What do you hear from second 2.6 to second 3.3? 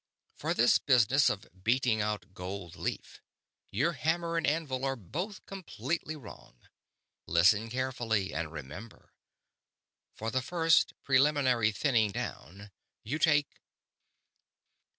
leaf,